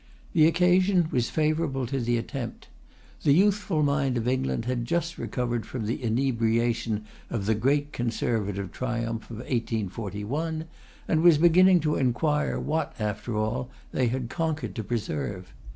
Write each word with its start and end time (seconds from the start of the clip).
The 0.33 0.47
occasion 0.47 1.09
was 1.11 1.29
favourable 1.29 1.85
to 1.85 1.99
the 1.99 2.17
attempt. 2.17 2.69
The 3.21 3.33
youthful 3.35 3.83
mind 3.83 4.17
of 4.17 4.27
England 4.27 4.65
had 4.65 4.85
just 4.85 5.19
recovered 5.19 5.63
from 5.63 5.85
the 5.85 6.01
inebriation 6.01 7.05
of 7.29 7.45
the 7.45 7.53
great 7.53 7.93
Conservative 7.93 8.71
triumph 8.71 9.29
of 9.29 9.37
1841, 9.37 10.65
and 11.07 11.21
was 11.21 11.37
beginning 11.37 11.81
to 11.81 11.97
inquire 11.97 12.57
what, 12.59 12.95
after 12.97 13.37
all, 13.37 13.69
they 13.91 14.07
had 14.07 14.27
conquered 14.27 14.73
to 14.73 14.83
preserve. 14.83 15.53